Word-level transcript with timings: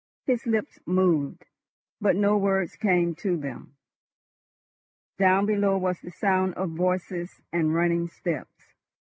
His 0.25 0.47
lips 0.47 0.79
moved, 0.87 1.45
but 2.01 2.15
no 2.15 2.35
words 2.35 2.75
came 2.75 3.13
to 3.17 3.37
them. 3.37 3.75
Down 5.19 5.45
below 5.45 5.77
was 5.77 6.01
the 6.01 6.09
sound 6.09 6.55
of 6.55 6.71
voices 6.71 7.39
and 7.53 7.75
running 7.75 8.07
steps. 8.07 8.73